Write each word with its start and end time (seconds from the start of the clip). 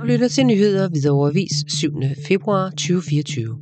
Du 0.00 0.04
lytter 0.04 0.28
til 0.28 0.46
nyheder 0.46 0.88
ved 0.88 1.10
overvis 1.10 1.52
7. 1.68 1.90
februar 2.26 2.70
2024. 2.70 3.58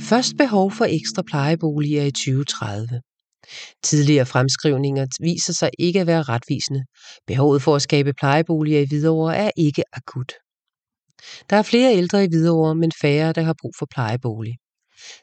Først 0.00 0.36
behov 0.38 0.72
for 0.72 0.84
ekstra 0.84 1.22
plejeboliger 1.22 2.02
i 2.04 2.10
2030. 2.10 3.00
Tidligere 3.82 4.26
fremskrivninger 4.26 5.06
viser 5.20 5.52
sig 5.52 5.70
ikke 5.78 6.00
at 6.00 6.06
være 6.06 6.22
retvisende. 6.22 6.84
Behovet 7.26 7.62
for 7.62 7.76
at 7.76 7.82
skabe 7.82 8.12
plejeboliger 8.12 8.80
i 8.80 8.86
Hvidovre 8.88 9.36
er 9.36 9.50
ikke 9.56 9.82
akut. 9.92 10.32
Der 11.50 11.56
er 11.56 11.62
flere 11.62 11.94
ældre 11.94 12.24
i 12.24 12.28
Hvidovre, 12.28 12.74
men 12.74 12.92
færre, 13.02 13.32
der 13.32 13.42
har 13.42 13.54
brug 13.62 13.72
for 13.78 13.86
plejebolig. 13.94 14.54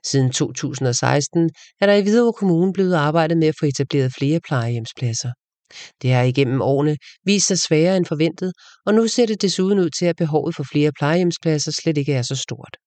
Siden 0.05 0.31
2016 0.31 1.49
er 1.81 1.85
der 1.85 1.93
i 1.93 2.01
Hvidovre 2.01 2.33
Kommune 2.33 2.73
blevet 2.73 2.95
arbejdet 2.95 3.37
med 3.37 3.47
at 3.47 3.55
få 3.59 3.65
etableret 3.65 4.13
flere 4.13 4.39
plejehjemspladser. 4.47 5.31
Det 6.01 6.13
har 6.13 6.21
igennem 6.21 6.61
årene 6.61 6.97
vist 7.25 7.47
sig 7.47 7.59
sværere 7.59 7.97
end 7.97 8.05
forventet, 8.05 8.53
og 8.85 8.93
nu 8.93 9.07
ser 9.07 9.25
det 9.25 9.41
desuden 9.41 9.79
ud 9.79 9.89
til, 9.89 10.05
at 10.05 10.15
behovet 10.15 10.55
for 10.55 10.65
flere 10.71 10.91
plejehjemspladser 10.99 11.71
slet 11.71 11.97
ikke 11.97 12.13
er 12.13 12.21
så 12.21 12.35
stort. 12.35 12.77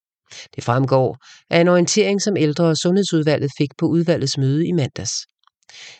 Det 0.56 0.64
fremgår 0.64 1.16
af 1.50 1.60
en 1.60 1.68
orientering, 1.68 2.22
som 2.22 2.36
ældre- 2.36 2.64
og 2.64 2.76
sundhedsudvalget 2.76 3.50
fik 3.58 3.68
på 3.78 3.86
udvalgets 3.86 4.38
møde 4.38 4.66
i 4.66 4.72
mandags. 4.72 5.12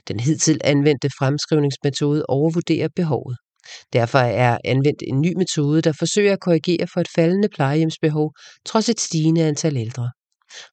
Den 0.09 0.21
hidtil 0.21 0.61
anvendte 0.65 1.11
fremskrivningsmetode 1.19 2.25
overvurderer 2.29 2.89
behovet. 2.97 3.37
Derfor 3.93 4.19
er 4.19 4.59
anvendt 4.65 5.03
en 5.07 5.21
ny 5.21 5.33
metode, 5.37 5.83
der 5.83 5.93
forsøger 5.93 6.33
at 6.33 6.41
korrigere 6.41 6.87
for 6.93 7.01
et 7.01 7.09
faldende 7.15 7.49
plejehjemsbehov 7.55 8.33
trods 8.67 8.89
et 8.89 9.01
stigende 9.01 9.45
antal 9.45 9.77
ældre. 9.77 10.11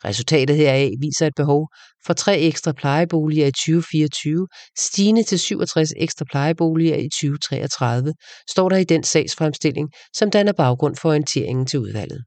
Resultatet 0.06 0.56
heraf 0.56 0.92
viser 1.00 1.28
et 1.28 1.34
behov 1.36 1.68
for 2.06 2.14
tre 2.14 2.40
ekstra 2.40 2.72
plejeboliger 2.72 3.48
i 3.48 3.52
2024, 3.52 4.48
stigende 4.80 5.24
til 5.24 5.40
67 5.40 5.94
ekstra 5.98 6.26
plejeboliger 6.32 6.96
i 6.96 7.10
2033, 7.10 8.14
står 8.50 8.70
der 8.70 8.78
i 8.78 8.84
den 8.84 9.04
sagsfremstilling, 9.04 9.90
som 10.16 10.30
danner 10.30 10.54
baggrund 10.54 10.96
for 10.96 11.10
orienteringen 11.10 11.66
til 11.66 11.80
udvalget. 11.80 12.24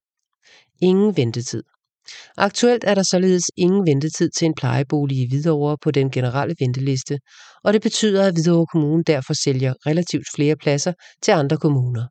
Ingen 0.82 1.16
ventetid. 1.16 1.62
Aktuelt 2.36 2.84
er 2.84 2.94
der 2.94 3.02
således 3.02 3.44
ingen 3.56 3.86
ventetid 3.86 4.30
til 4.38 4.46
en 4.46 4.54
plejebolig 4.54 5.16
i 5.18 5.28
Hvidovre 5.28 5.76
på 5.82 5.90
den 5.90 6.10
generelle 6.10 6.54
venteliste, 6.60 7.18
og 7.64 7.72
det 7.72 7.82
betyder, 7.82 8.26
at 8.26 8.32
Hvidovre 8.32 8.66
Kommune 8.66 9.04
derfor 9.04 9.34
sælger 9.34 9.74
relativt 9.86 10.26
flere 10.34 10.56
pladser 10.56 10.92
til 11.22 11.32
andre 11.32 11.56
kommuner. 11.56 12.06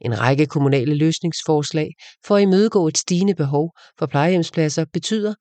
En 0.00 0.20
række 0.20 0.46
kommunale 0.46 0.94
løsningsforslag 0.94 1.90
for 2.26 2.36
at 2.36 2.42
imødegå 2.42 2.88
et 2.88 2.98
stigende 2.98 3.34
behov 3.34 3.72
for 3.98 4.06
plejehjemspladser 4.06 4.84
betyder, 4.92 5.34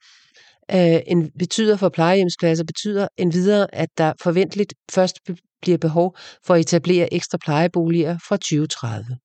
øh, 0.71 0.99
en, 1.07 1.31
betyder 1.39 1.77
for 1.77 1.89
plejehjemspladser 1.89 2.63
betyder 2.63 3.07
endvidere, 3.17 3.75
at 3.75 3.89
der 3.97 4.13
forventeligt 4.23 4.73
først 4.91 5.19
bliver 5.61 5.77
behov 5.77 6.17
for 6.45 6.53
at 6.53 6.59
etablere 6.59 7.13
ekstra 7.13 7.37
plejeboliger 7.37 8.17
fra 8.27 8.37
2030. 8.37 9.17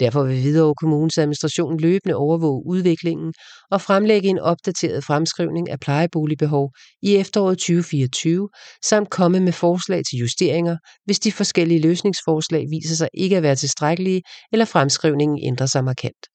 Derfor 0.00 0.24
vil 0.24 0.40
Hvidovre 0.40 0.74
Kommunes 0.74 1.18
administration 1.18 1.80
løbende 1.80 2.14
overvåge 2.14 2.66
udviklingen 2.66 3.32
og 3.70 3.80
fremlægge 3.80 4.28
en 4.28 4.38
opdateret 4.38 5.04
fremskrivning 5.04 5.70
af 5.70 5.80
plejeboligbehov 5.80 6.70
i 7.02 7.16
efteråret 7.16 7.58
2024, 7.58 8.48
samt 8.84 9.10
komme 9.10 9.40
med 9.40 9.52
forslag 9.52 10.02
til 10.10 10.18
justeringer, 10.18 10.76
hvis 11.04 11.18
de 11.18 11.32
forskellige 11.32 11.80
løsningsforslag 11.80 12.66
viser 12.70 12.94
sig 12.94 13.08
ikke 13.14 13.36
at 13.36 13.42
være 13.42 13.56
tilstrækkelige 13.56 14.22
eller 14.52 14.64
fremskrivningen 14.64 15.38
ændrer 15.42 15.66
sig 15.66 15.84
markant. 15.84 16.26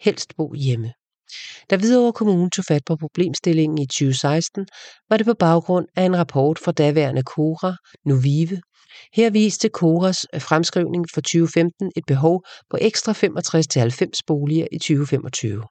Helst 0.00 0.32
bo 0.36 0.54
hjemme. 0.54 0.92
Da 1.70 1.76
Hvidovre 1.76 2.12
Kommune 2.12 2.50
tog 2.50 2.64
fat 2.64 2.82
på 2.86 2.96
problemstillingen 2.96 3.78
i 3.78 3.86
2016, 3.86 4.66
var 5.10 5.16
det 5.16 5.26
på 5.26 5.34
baggrund 5.34 5.86
af 5.96 6.04
en 6.04 6.18
rapport 6.18 6.58
fra 6.58 6.72
daværende 6.72 7.22
Kora, 7.22 7.76
nu 8.06 8.16
Vive, 8.16 8.60
her 9.14 9.30
viste 9.30 9.68
Koras 9.68 10.26
øh, 10.34 10.40
fremskrivning 10.40 11.04
for 11.14 11.20
2015 11.20 11.92
et 11.96 12.04
behov 12.06 12.44
på 12.70 12.78
ekstra 12.80 13.12
65-90 13.12 14.20
boliger 14.26 14.66
i 14.72 14.78
2025. 14.78 15.62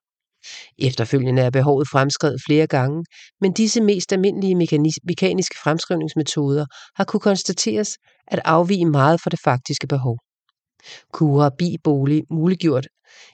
Efterfølgende 0.80 1.42
er 1.42 1.50
behovet 1.50 1.88
fremskrevet 1.90 2.42
flere 2.48 2.68
gange, 2.68 3.04
men 3.42 3.54
disse 3.54 3.82
mest 3.82 4.14
almindelige 4.14 4.56
mekaniske 5.04 5.56
fremskrivningsmetoder 5.64 6.66
har 6.96 7.04
kunne 7.04 7.20
konstateres 7.20 7.98
at 8.28 8.40
afvige 8.46 8.86
meget 8.86 9.22
fra 9.22 9.30
det 9.30 9.40
faktiske 9.44 9.88
behov. 9.88 10.18
Kura 11.14 11.50
Bi-bolig 11.58 12.24
muliggjort 12.32 12.88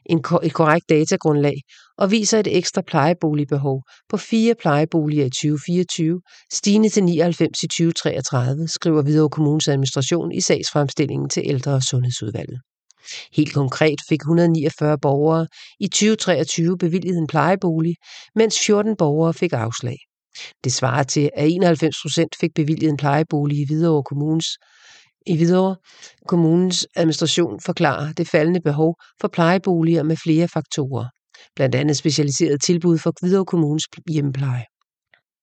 en, 0.06 0.18
et 0.44 0.54
korrekt 0.54 0.90
datagrundlag 0.90 1.56
og 1.98 2.12
viser 2.12 2.40
et 2.40 2.58
ekstra 2.58 2.82
plejeboligbehov 2.82 3.84
på 4.10 4.18
fire 4.18 4.56
plejeboliger 4.56 5.26
i 5.26 5.30
2024, 5.30 6.22
stigende 6.54 6.90
til 6.90 7.04
99 7.04 7.64
i 7.64 7.68
2033, 7.68 8.68
skriver 8.68 9.02
Hvidovre 9.02 9.30
Kommunes 9.30 9.68
administration 9.68 10.32
i 10.32 10.42
sagsfremstillingen 10.42 11.30
til 11.30 11.44
ældre- 11.46 11.74
og 11.74 11.84
sundhedsudvalget. 11.84 12.60
Helt 13.34 13.54
konkret 13.54 14.00
fik 14.10 14.20
149 14.20 14.98
borgere 15.02 15.48
i 15.80 15.88
2023 15.88 16.78
bevilget 16.78 17.18
en 17.18 17.28
plejebolig, 17.28 17.96
mens 18.36 18.60
14 18.66 18.96
borgere 18.98 19.34
fik 19.34 19.54
afslag. 19.54 19.98
Det 20.64 20.74
svarer 20.74 21.04
til, 21.04 21.30
at 21.34 21.50
91 21.52 21.96
procent 22.02 22.36
fik 22.40 22.50
bevilget 22.56 22.90
en 22.90 22.98
plejebolig 22.98 23.58
i 23.58 23.66
Hvidovre 23.66 24.04
Kommunes 24.04 24.48
i 25.26 25.38
Hvidovre 25.38 25.76
Kommunens 26.28 26.88
administration 26.96 27.60
forklarer 27.66 28.14
det 28.14 28.28
faldende 28.28 28.62
behov 28.62 28.96
for 29.22 29.28
plejeboliger 29.28 30.04
med 30.04 30.18
flere 30.18 30.48
faktorer, 30.48 31.06
blandt 31.56 31.76
andet 31.76 31.98
specialiseret 31.98 32.62
tilbud 32.62 32.98
for 32.98 33.14
Hvidovre 33.22 33.46
Kommunes 33.46 33.84
hjemmepleje. 34.10 34.66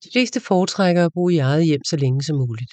De 0.04 0.08
fleste 0.12 0.40
foretrækker 0.40 1.04
at 1.04 1.12
bo 1.14 1.28
i 1.28 1.38
eget 1.38 1.64
hjem 1.64 1.80
så 1.84 1.96
længe 1.96 2.22
som 2.22 2.36
muligt. 2.36 2.72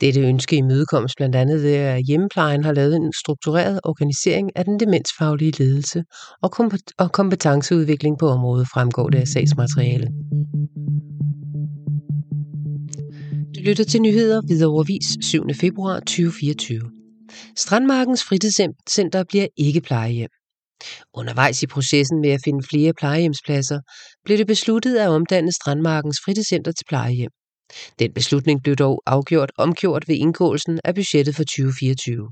Dette 0.00 0.20
ønske 0.20 0.56
imødekommes 0.56 1.12
blandt 1.16 1.36
andet 1.36 1.62
ved, 1.62 1.74
at 1.74 2.04
hjemmeplejen 2.04 2.64
har 2.64 2.72
lavet 2.72 2.96
en 2.96 3.12
struktureret 3.12 3.80
organisering 3.84 4.50
af 4.56 4.64
den 4.64 4.80
demensfaglige 4.80 5.52
ledelse 5.58 6.02
og 6.98 7.12
kompetenceudvikling 7.12 8.18
på 8.18 8.28
området, 8.28 8.68
fremgår 8.74 9.08
det 9.08 9.18
af 9.18 9.28
sagsmaterialet 9.28 10.08
lytter 13.64 13.84
til 13.84 14.00
nyheder 14.00 14.40
ved 14.48 14.64
overvis 14.64 15.04
7. 15.22 15.42
februar 15.54 16.00
2024. 16.00 16.80
Strandmarkens 17.56 18.24
fritidscenter 18.24 19.24
bliver 19.28 19.46
ikke 19.56 19.80
plejehjem. 19.80 20.28
Undervejs 21.14 21.62
i 21.62 21.66
processen 21.66 22.20
med 22.20 22.30
at 22.30 22.40
finde 22.44 22.66
flere 22.70 22.92
plejehjemspladser, 22.92 23.80
blev 24.24 24.38
det 24.38 24.46
besluttet 24.46 24.96
at 24.96 25.08
omdanne 25.08 25.52
Strandmarkens 25.52 26.16
fritidscenter 26.24 26.72
til 26.72 26.84
plejehjem. 26.88 27.30
Den 27.98 28.12
beslutning 28.12 28.62
blev 28.62 28.76
dog 28.76 29.02
afgjort 29.06 29.52
omgjort 29.58 30.08
ved 30.08 30.16
indgåelsen 30.16 30.80
af 30.84 30.94
budgettet 30.94 31.34
for 31.36 31.42
2024. 31.42 32.30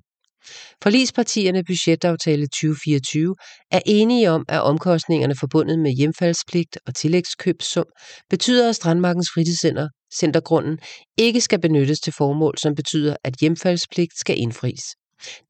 Forlispartierne 0.83 1.65
budgetaftale 1.65 2.47
2024 2.47 3.35
er 3.71 3.81
enige 3.87 4.31
om, 4.31 4.45
at 4.49 4.63
omkostningerne 4.63 5.35
forbundet 5.41 5.79
med 5.79 5.91
hjemfaldspligt 5.93 6.79
og 6.87 6.95
tillægskøbssum 6.95 7.87
betyder, 8.31 8.69
at 8.69 8.77
Strandmarkens 8.77 9.29
fritidscenter 9.35 9.89
centergrunden 10.19 10.79
ikke 11.19 11.41
skal 11.41 11.61
benyttes 11.61 12.01
til 12.01 12.13
formål, 12.13 12.59
som 12.59 12.75
betyder, 12.75 13.17
at 13.25 13.35
hjemfaldspligt 13.41 14.19
skal 14.19 14.39
indfries. 14.39 14.83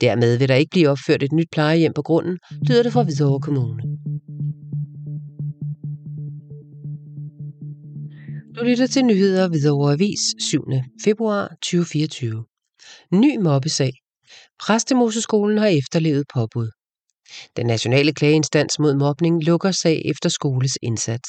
Dermed 0.01 0.39
vil 0.39 0.49
der 0.49 0.55
ikke 0.55 0.71
blive 0.71 0.89
opført 0.89 1.23
et 1.23 1.33
nyt 1.33 1.49
plejehjem 1.53 1.93
på 1.93 2.03
grunden, 2.03 2.39
lyder 2.69 2.83
det 2.83 2.93
fra 2.93 3.03
Hvidovre 3.03 3.41
Kommune. 3.41 3.83
Du 8.57 8.65
lytter 8.65 8.87
til 8.87 9.05
nyheder 9.05 9.49
Hvidovre 9.49 9.93
Avis 9.93 10.21
7. 10.39 10.65
februar 11.05 11.49
2024. 11.49 12.45
Ny 13.13 13.37
mobbesag. 13.37 13.93
Præstemoseskolen 14.61 15.59
har 15.59 15.67
efterlevet 15.67 16.25
påbud. 16.35 16.71
Den 17.57 17.67
nationale 17.67 18.13
klageinstans 18.13 18.79
mod 18.79 18.95
mobning 18.95 19.45
lukker 19.45 19.71
sag 19.71 20.03
efter 20.05 20.29
skoles 20.29 20.79
indsats. 20.83 21.29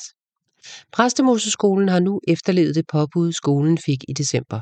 Præstemoseskolen 0.92 1.90
har 1.90 2.00
nu 2.00 2.20
efterlevet 2.28 2.76
det 2.76 2.86
påbud, 2.92 3.32
skolen 3.32 3.78
fik 3.78 4.04
i 4.08 4.14
december. 4.14 4.60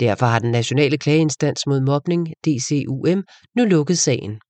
Derfor 0.00 0.26
har 0.26 0.38
den 0.38 0.50
nationale 0.50 0.98
klageinstans 0.98 1.66
mod 1.66 1.80
mobning, 1.80 2.28
DCUM, 2.46 3.22
nu 3.56 3.64
lukket 3.64 3.98
sagen. 3.98 4.40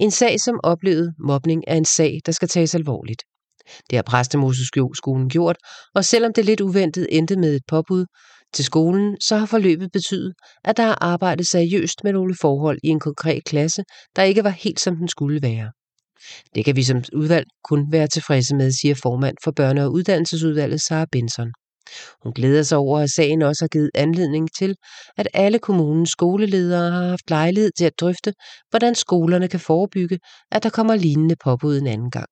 En 0.00 0.10
sag 0.10 0.40
som 0.40 0.60
oplevet 0.62 1.14
mobning 1.18 1.64
er 1.66 1.76
en 1.76 1.84
sag, 1.84 2.20
der 2.26 2.32
skal 2.32 2.48
tages 2.48 2.74
alvorligt. 2.74 3.22
Det 3.90 3.96
har 3.96 4.02
Præstemoseskolen 4.02 5.28
gjort, 5.28 5.56
og 5.94 6.04
selvom 6.04 6.32
det 6.32 6.44
lidt 6.44 6.60
uventet 6.60 7.06
endte 7.10 7.36
med 7.36 7.56
et 7.56 7.62
påbud 7.68 8.06
til 8.54 8.64
skolen, 8.64 9.16
så 9.20 9.36
har 9.36 9.46
forløbet 9.46 9.92
betydet, 9.92 10.34
at 10.64 10.76
der 10.76 10.82
er 10.82 10.94
arbejdet 11.00 11.46
seriøst 11.46 12.04
med 12.04 12.12
nogle 12.12 12.34
forhold 12.40 12.78
i 12.84 12.88
en 12.88 13.00
konkret 13.00 13.44
klasse, 13.44 13.82
der 14.16 14.22
ikke 14.22 14.44
var 14.44 14.50
helt 14.50 14.80
som 14.80 14.96
den 14.96 15.08
skulle 15.08 15.42
være. 15.42 15.70
Det 16.54 16.64
kan 16.64 16.76
vi 16.76 16.82
som 16.82 17.02
udvalg 17.12 17.46
kun 17.64 17.92
være 17.92 18.06
tilfredse 18.06 18.56
med, 18.56 18.72
siger 18.72 18.94
formand 18.94 19.36
for 19.44 19.52
Børne- 19.60 19.80
og 19.80 19.92
Uddannelsesudvalget 19.92 20.80
Sara 20.80 21.06
Benson. 21.12 21.52
Hun 22.22 22.32
glæder 22.32 22.62
sig 22.62 22.78
over, 22.78 22.98
at 23.00 23.10
sagen 23.10 23.42
også 23.42 23.64
har 23.64 23.68
givet 23.68 23.90
anledning 23.94 24.48
til, 24.58 24.74
at 25.16 25.28
alle 25.34 25.58
kommunens 25.58 26.10
skoleledere 26.10 26.90
har 26.90 27.08
haft 27.08 27.30
lejlighed 27.30 27.70
til 27.78 27.84
at 27.84 28.00
drøfte, 28.00 28.32
hvordan 28.70 28.94
skolerne 28.94 29.48
kan 29.48 29.60
forebygge, 29.60 30.18
at 30.50 30.62
der 30.62 30.70
kommer 30.70 30.96
lignende 30.96 31.36
påbud 31.44 31.78
en 31.78 31.86
anden 31.86 32.10
gang. 32.10 32.26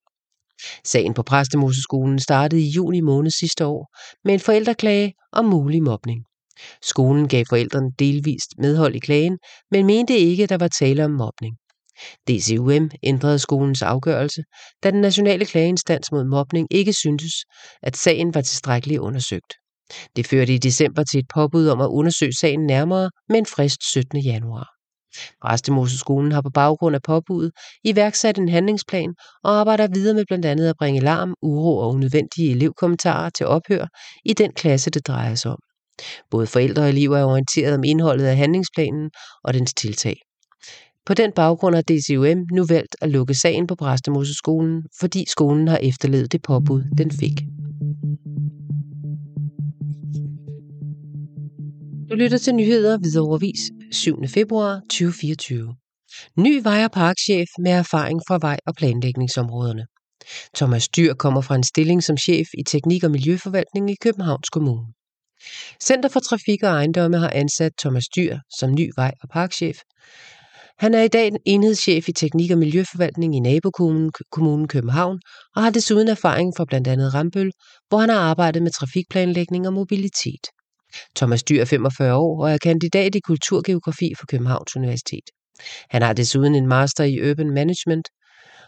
Sagen 0.85 1.15
på 1.15 1.23
Præstemoseskolen 1.23 2.19
startede 2.19 2.63
i 2.63 2.71
juni 2.71 3.01
måned 3.01 3.31
sidste 3.31 3.67
år 3.67 3.97
med 4.25 4.35
en 4.35 4.41
forældreklage 4.41 5.13
om 5.33 5.45
mulig 5.45 5.83
mobning. 5.83 6.25
Skolen 6.83 7.29
gav 7.29 7.45
forældrene 7.49 7.91
delvist 7.99 8.49
medhold 8.59 8.95
i 8.95 8.99
klagen, 8.99 9.39
men 9.71 9.87
mente 9.87 10.17
ikke, 10.19 10.43
at 10.43 10.49
der 10.49 10.59
var 10.59 10.69
tale 10.69 11.05
om 11.05 11.11
mobning. 11.11 11.57
DCUM 12.29 12.91
ændrede 13.03 13.39
skolens 13.39 13.83
afgørelse, 13.83 14.43
da 14.83 14.91
den 14.91 15.01
nationale 15.01 15.45
klageinstans 15.45 16.13
mod 16.13 16.25
mobning 16.25 16.69
ikke 16.71 16.93
syntes, 16.93 17.33
at 17.83 17.97
sagen 17.97 18.35
var 18.35 18.41
tilstrækkeligt 18.41 19.01
undersøgt. 19.01 19.55
Det 20.17 20.27
førte 20.27 20.55
i 20.55 20.59
december 20.59 21.05
til 21.05 21.21
et 21.21 21.27
påbud 21.35 21.69
om 21.69 21.81
at 21.81 21.87
undersøge 21.87 22.33
sagen 22.41 22.67
nærmere 22.67 23.11
med 23.29 23.39
en 23.39 23.47
frist 23.47 23.91
17. 23.91 24.19
januar. 24.19 24.69
Præstemoseskolen 25.43 26.33
har 26.33 26.43
på 26.43 26.51
baggrund 26.51 26.95
af 26.97 27.03
påbuddet 27.03 27.53
iværksat 27.85 28.39
en 28.39 28.49
handlingsplan 28.49 29.15
og 29.45 29.51
arbejder 29.51 29.89
videre 29.95 30.15
med 30.15 30.25
blandt 30.29 30.45
andet 30.47 30.69
at 30.69 30.77
bringe 30.79 31.01
larm, 31.01 31.35
uro 31.43 31.77
og 31.79 31.89
unødvendige 31.89 32.51
elevkommentarer 32.51 33.31
til 33.31 33.47
ophør 33.47 33.87
i 34.25 34.33
den 34.33 34.53
klasse, 34.53 34.91
det 34.91 35.07
drejer 35.07 35.35
sig 35.35 35.51
om. 35.51 35.59
Både 36.31 36.47
forældre 36.47 36.83
og 36.83 36.89
elever 36.89 37.19
er 37.19 37.25
orienteret 37.25 37.75
om 37.75 37.85
indholdet 37.85 38.25
af 38.25 38.37
handlingsplanen 38.37 39.11
og 39.45 39.55
dens 39.55 39.75
tiltag. 39.75 40.17
På 41.07 41.15
den 41.15 41.33
baggrund 41.33 41.75
har 41.75 41.83
DCUM 41.83 42.47
nu 42.53 42.67
valgt 42.69 42.97
at 43.01 43.11
lukke 43.11 43.35
sagen 43.35 43.67
på 43.67 43.75
Præstemoseskolen, 43.75 44.83
fordi 45.01 45.25
skolen 45.29 45.69
har 45.69 45.77
efterlevet 45.77 46.33
det 46.33 46.43
påbud, 46.43 46.83
den 46.99 47.11
fik. 47.11 47.41
Du 52.11 52.15
lytter 52.17 52.39
til 52.39 52.55
nyheder 52.55 52.99
Hvidovrevis 52.99 53.61
7. 53.93 54.17
februar 54.29 54.81
2024. 54.91 55.75
Ny 56.39 56.63
vej- 56.63 56.85
og 56.85 56.91
parkchef 56.91 57.49
med 57.59 57.73
erfaring 57.73 58.21
fra 58.29 58.39
vej- 58.41 58.65
og 58.67 58.75
planlægningsområderne. 58.75 59.87
Thomas 60.57 60.89
Dyr 60.89 61.15
kommer 61.15 61.41
fra 61.41 61.55
en 61.55 61.63
stilling 61.63 62.03
som 62.03 62.17
chef 62.17 62.47
i 62.59 62.63
teknik- 62.63 63.05
og 63.05 63.11
miljøforvaltning 63.11 63.91
i 63.91 63.97
Københavns 64.03 64.49
Kommune. 64.49 64.87
Center 65.83 66.09
for 66.09 66.21
Trafik 66.21 66.63
og 66.63 66.69
Ejendomme 66.69 67.19
har 67.19 67.31
ansat 67.31 67.73
Thomas 67.79 68.05
Dyr 68.17 68.39
som 68.59 68.73
ny 68.73 68.91
vej- 68.97 69.15
og 69.23 69.29
parkchef. 69.29 69.77
Han 70.79 70.95
er 70.95 71.03
i 71.03 71.09
dag 71.09 71.33
enhedschef 71.45 72.09
i 72.09 72.13
teknik- 72.13 72.51
og 72.51 72.59
miljøforvaltning 72.59 73.37
i 73.37 73.41
nabokommunen 73.41 74.11
kommunen 74.33 74.69
København 74.69 75.21
og 75.57 75.63
har 75.63 75.71
desuden 75.71 76.09
erfaring 76.09 76.53
fra 76.57 76.65
blandt 76.65 76.89
andet 76.89 77.15
Rambøl, 77.15 77.53
hvor 77.89 77.99
han 77.99 78.09
har 78.09 78.21
arbejdet 78.21 78.63
med 78.63 78.71
trafikplanlægning 78.71 79.67
og 79.67 79.73
mobilitet. 79.73 80.47
Thomas 81.17 81.43
Dyr 81.43 81.61
er 81.61 81.65
45 81.65 82.15
år 82.15 82.43
og 82.45 82.51
er 82.51 82.59
kandidat 82.59 83.15
i 83.15 83.21
kulturgeografi 83.21 84.13
fra 84.19 84.27
Københavns 84.27 84.77
Universitet. 84.77 85.25
Han 85.91 86.03
har 86.03 86.13
desuden 86.13 86.55
en 86.55 86.67
master 86.67 87.05
i 87.05 87.31
Urban 87.31 87.51
Management 87.51 88.09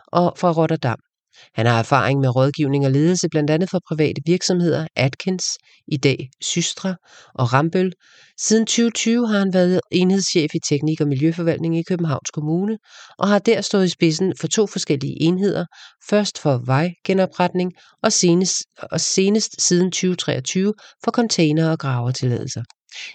og 0.06 0.34
fra 0.38 0.52
Rotterdam. 0.52 0.98
Han 1.54 1.66
har 1.66 1.78
erfaring 1.78 2.20
med 2.20 2.36
rådgivning 2.36 2.86
og 2.86 2.92
ledelse 2.92 3.28
blandt 3.28 3.50
andet 3.50 3.70
for 3.70 3.81
private 3.88 4.20
virksomheder, 4.26 4.86
Atkins, 4.96 5.44
i 5.88 5.96
dag 5.96 6.28
Systra 6.40 6.94
og 7.34 7.52
Rambøl. 7.52 7.92
Siden 8.40 8.66
2020 8.66 9.28
har 9.28 9.38
han 9.38 9.52
været 9.54 9.81
enhedschef 9.90 10.54
i 10.54 10.58
teknik- 10.69 11.00
og 11.00 11.08
miljøforvaltning 11.08 11.78
i 11.78 11.82
Københavns 11.82 12.31
Kommune 12.31 12.78
og 13.19 13.28
har 13.28 13.38
der 13.38 13.60
stået 13.60 13.84
i 13.84 13.88
spidsen 13.88 14.32
for 14.40 14.46
to 14.46 14.66
forskellige 14.66 15.22
enheder, 15.22 15.64
først 16.08 16.38
for 16.38 16.62
vejgenopretning 16.66 17.72
og 18.02 18.12
senest, 18.12 18.54
og 18.78 19.00
senest 19.00 19.62
siden 19.62 19.90
2023 19.90 20.75
for 21.04 21.10
container- 21.10 21.70
og 21.70 21.78
gravertilladelser. 21.78 22.62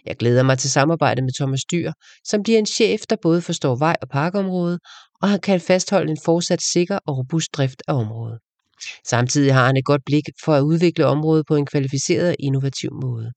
Jeg 0.06 0.16
glæder 0.16 0.44
mig 0.44 0.58
til 0.58 0.72
samarbejde 0.72 1.22
med 1.22 1.32
Thomas 1.40 1.62
Dyr, 1.72 1.92
som 2.24 2.44
bliver 2.44 2.60
en 2.60 2.66
chef, 2.66 3.02
der 3.10 3.16
både 3.22 3.42
forstår 3.42 3.76
vej- 3.76 3.96
og 4.02 4.10
parkområdet, 4.10 4.80
og 5.22 5.30
han 5.30 5.40
kan 5.40 5.62
fastholde 5.62 6.12
en 6.12 6.18
fortsat 6.26 6.62
sikker 6.62 7.00
og 7.08 7.18
robust 7.18 7.54
drift 7.54 7.82
af 7.88 7.94
området. 7.94 8.40
Samtidig 9.08 9.54
har 9.54 9.66
han 9.66 9.78
et 9.78 9.86
godt 9.86 10.02
blik 10.06 10.24
for 10.44 10.54
at 10.54 10.62
udvikle 10.62 11.06
området 11.06 11.46
på 11.48 11.56
en 11.56 11.66
kvalificeret 11.66 12.30
og 12.30 12.36
innovativ 12.40 12.90
måde. 13.04 13.32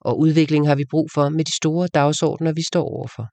Og 0.00 0.18
udvikling 0.18 0.66
har 0.68 0.74
vi 0.74 0.84
brug 0.90 1.10
for 1.14 1.28
med 1.28 1.44
de 1.44 1.56
store 1.56 1.88
dagsordner, 1.88 2.52
vi 2.52 2.62
står 2.62 2.84
overfor. 2.84 3.26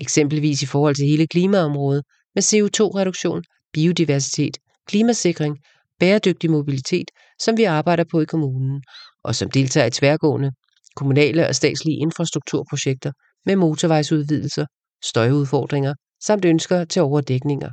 Eksempelvis 0.00 0.62
i 0.62 0.66
forhold 0.66 0.94
til 0.94 1.06
hele 1.06 1.26
klimaområdet 1.26 2.04
med 2.34 2.42
CO2-reduktion, 2.42 3.42
biodiversitet, 3.72 4.56
klimasikring, 4.88 5.56
bæredygtig 6.00 6.50
mobilitet, 6.50 7.10
som 7.40 7.56
vi 7.56 7.64
arbejder 7.64 8.04
på 8.10 8.20
i 8.20 8.24
kommunen, 8.24 8.82
og 9.24 9.34
som 9.34 9.50
deltager 9.50 9.86
i 9.86 9.90
tværgående 9.90 10.50
kommunale 10.96 11.48
og 11.48 11.54
statslige 11.54 11.98
infrastrukturprojekter 11.98 13.12
med 13.46 13.56
motorvejsudvidelser, 13.56 14.66
støjudfordringer 15.04 15.94
samt 16.24 16.44
ønsker 16.44 16.84
til 16.84 17.02
overdækninger. 17.02 17.70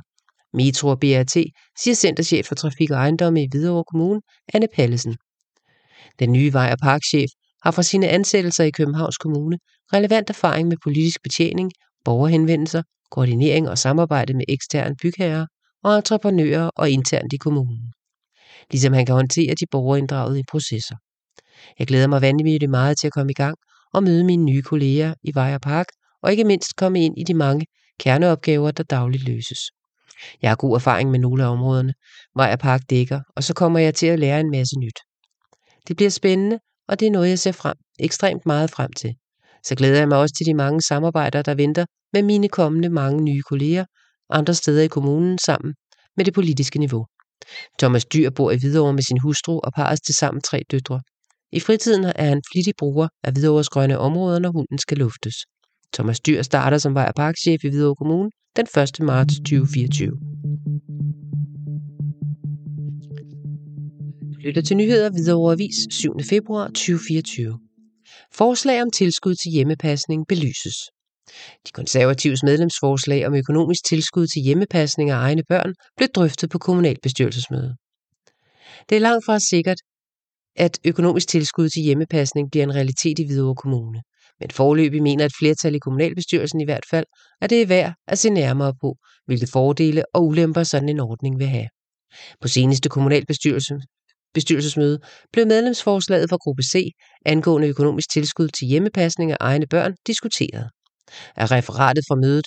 Metro 0.56 0.88
og 0.88 1.00
BRT, 1.00 1.36
siger 1.78 1.94
Centerchef 1.94 2.46
for 2.46 2.54
Trafik 2.54 2.90
og 2.90 2.96
Ejendomme 2.96 3.42
i 3.42 3.48
Hvidovre 3.50 3.84
Kommune, 3.84 4.20
Anne 4.54 4.68
Pallesen. 4.74 5.16
Den 6.18 6.32
nye 6.32 6.52
vej- 6.52 6.72
og 6.72 6.78
parkchef 6.82 7.30
har 7.62 7.70
fra 7.70 7.82
sine 7.82 8.08
ansættelser 8.08 8.64
i 8.64 8.70
Københavns 8.70 9.18
Kommune 9.18 9.58
relevant 9.92 10.30
erfaring 10.30 10.68
med 10.68 10.76
politisk 10.82 11.22
betjening, 11.22 11.72
borgerhenvendelser, 12.04 12.82
koordinering 13.10 13.68
og 13.68 13.78
samarbejde 13.78 14.34
med 14.34 14.44
eksterne 14.48 14.96
bygherrer 15.02 15.46
og 15.82 15.96
entreprenører 15.96 16.70
og 16.76 16.90
internt 16.90 17.32
i 17.32 17.36
kommunen. 17.36 17.92
Ligesom 18.70 18.92
han 18.92 19.06
kan 19.06 19.14
håndtere 19.14 19.54
de 19.54 19.66
borgerinddragede 19.70 20.40
i 20.40 20.42
processer. 20.50 20.96
Jeg 21.78 21.86
glæder 21.86 22.06
mig 22.06 22.22
vanvittigt 22.22 22.70
meget 22.70 22.98
til 22.98 23.06
at 23.06 23.12
komme 23.12 23.30
i 23.30 23.34
gang 23.34 23.56
og 23.94 24.02
møde 24.02 24.24
mine 24.24 24.44
nye 24.44 24.62
kolleger 24.62 25.14
i 25.22 25.34
Vejer 25.34 25.54
og 25.54 25.60
Park, 25.60 25.86
og 26.22 26.30
ikke 26.30 26.44
mindst 26.44 26.76
komme 26.76 27.04
ind 27.04 27.18
i 27.18 27.24
de 27.24 27.34
mange 27.34 27.66
kerneopgaver, 28.00 28.70
der 28.70 28.82
dagligt 28.82 29.24
løses. 29.24 29.58
Jeg 30.42 30.50
har 30.50 30.56
god 30.56 30.74
erfaring 30.74 31.10
med 31.10 31.18
nogle 31.18 31.44
af 31.44 31.48
områderne, 31.48 31.94
Vejer 32.36 32.56
Park 32.56 32.80
dækker, 32.90 33.20
og 33.36 33.44
så 33.44 33.54
kommer 33.54 33.78
jeg 33.78 33.94
til 33.94 34.06
at 34.06 34.18
lære 34.18 34.40
en 34.40 34.50
masse 34.50 34.78
nyt. 34.78 34.98
Det 35.88 35.96
bliver 35.96 36.10
spændende, 36.10 36.58
og 36.88 37.00
det 37.00 37.06
er 37.06 37.10
noget, 37.10 37.28
jeg 37.28 37.38
ser 37.38 37.52
frem, 37.52 37.76
ekstremt 37.98 38.46
meget 38.46 38.70
frem 38.70 38.92
til. 38.92 39.14
Så 39.64 39.74
glæder 39.74 39.98
jeg 39.98 40.08
mig 40.08 40.18
også 40.18 40.34
til 40.34 40.46
de 40.46 40.54
mange 40.54 40.82
samarbejder, 40.82 41.42
der 41.42 41.54
venter 41.54 41.84
med 42.12 42.22
mine 42.22 42.48
kommende 42.48 42.88
mange 42.88 43.22
nye 43.22 43.42
kolleger 43.42 43.84
andre 44.30 44.54
steder 44.54 44.82
i 44.82 44.88
kommunen 44.88 45.38
sammen 45.38 45.74
med 46.16 46.24
det 46.24 46.34
politiske 46.34 46.78
niveau. 46.78 47.06
Thomas 47.78 48.04
Dyr 48.04 48.30
bor 48.30 48.50
i 48.50 48.56
Hvidovre 48.56 48.92
med 48.92 49.02
sin 49.02 49.18
hustru 49.18 49.60
og 49.64 49.72
parres 49.72 50.00
til 50.00 50.14
sammen 50.14 50.42
tre 50.42 50.62
døtre. 50.70 51.00
I 51.54 51.60
fritiden 51.60 52.04
er 52.04 52.24
han 52.24 52.42
flittig 52.52 52.74
bruger 52.78 53.08
af 53.24 53.32
Hvidovres 53.32 53.68
grønne 53.68 53.98
områder, 53.98 54.38
når 54.38 54.50
hunden 54.52 54.78
skal 54.78 54.98
luftes. 54.98 55.34
Thomas 55.92 56.20
Dyr 56.20 56.42
starter 56.42 56.78
som 56.78 56.94
vej- 56.94 57.08
og 57.08 57.14
parkchef 57.14 57.64
i 57.64 57.68
Hvidovre 57.68 57.96
Kommune 57.96 58.30
den 58.56 58.66
1. 58.82 59.00
marts 59.00 59.34
2024. 59.36 60.10
Du 64.32 64.38
lytter 64.46 64.62
til 64.62 64.76
nyheder 64.76 65.10
Hvidovre 65.10 65.52
Avis 65.52 65.76
7. 65.90 66.12
februar 66.30 66.66
2024. 66.66 67.58
Forslag 68.32 68.82
om 68.82 68.90
tilskud 68.90 69.34
til 69.34 69.50
hjemmepasning 69.52 70.26
belyses. 70.28 70.76
De 71.66 71.70
konservatives 71.72 72.42
medlemsforslag 72.42 73.26
om 73.26 73.34
økonomisk 73.34 73.84
tilskud 73.84 74.26
til 74.26 74.42
hjemmepasning 74.42 75.10
af 75.10 75.16
egne 75.16 75.42
børn 75.48 75.74
blev 75.96 76.08
drøftet 76.08 76.50
på 76.50 76.58
kommunalbestyrelsesmøde. 76.58 77.76
Det 78.88 78.96
er 78.96 79.00
langt 79.00 79.24
fra 79.24 79.38
sikkert, 79.38 79.78
at 80.56 80.78
økonomisk 80.84 81.28
tilskud 81.28 81.68
til 81.68 81.82
hjemmepasning 81.82 82.50
bliver 82.50 82.64
en 82.64 82.74
realitet 82.74 83.18
i 83.18 83.26
Hvidovre 83.26 83.54
Kommune. 83.54 84.02
Men 84.40 84.50
forløbig 84.50 85.02
mener 85.02 85.24
et 85.24 85.32
flertal 85.38 85.74
i 85.74 85.78
kommunalbestyrelsen 85.78 86.60
i 86.60 86.64
hvert 86.64 86.84
fald, 86.90 87.04
at 87.40 87.50
det 87.50 87.62
er 87.62 87.66
værd 87.66 87.94
at 88.08 88.18
se 88.18 88.30
nærmere 88.30 88.74
på, 88.80 88.96
hvilke 89.26 89.46
fordele 89.46 90.02
og 90.14 90.26
ulemper 90.26 90.62
sådan 90.62 90.88
en 90.88 91.00
ordning 91.00 91.38
vil 91.38 91.46
have. 91.46 91.68
På 92.40 92.48
seneste 92.48 92.88
kommunalbestyrelse 92.88 93.74
bestyrelsesmøde 94.34 94.98
blev 95.32 95.46
medlemsforslaget 95.46 96.30
fra 96.30 96.36
gruppe 96.36 96.62
C 96.62 96.90
angående 97.26 97.68
økonomisk 97.68 98.10
tilskud 98.10 98.48
til 98.48 98.68
hjemmepasning 98.68 99.32
af 99.32 99.36
egne 99.40 99.66
børn 99.66 99.94
diskuteret. 100.06 100.70
Af 101.36 101.50
referatet 101.50 102.04
fra 102.08 102.14
mødet 102.14 102.46